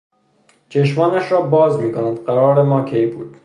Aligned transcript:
چشمانش 0.69 1.31
را 1.31 1.41
باز 1.41 1.79
میکند. 1.79 2.17
قرارِ 2.23 2.61
ما 2.63 2.83
کی 2.85 3.05
بود 3.05 3.35